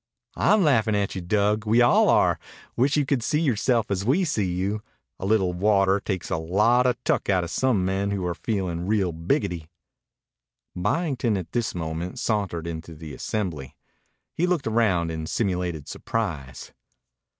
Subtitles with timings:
[0.35, 1.67] "I'm laughin' at you, Dug.
[1.67, 2.39] We all are.
[2.75, 4.81] Wish you could see yoreself as we see you.
[5.19, 9.11] A little water takes a lot o' tuck outa some men who are feelin' real
[9.13, 9.67] biggity."
[10.75, 13.75] Byington, at this moment, sauntered into the assembly.
[14.33, 16.71] He looked around in simulated surprise.